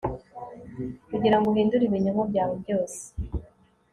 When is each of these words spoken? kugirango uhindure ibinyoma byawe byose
kugirango 1.09 1.47
uhindure 1.49 1.83
ibinyoma 1.85 2.23
byawe 2.31 2.53
byose 2.63 2.99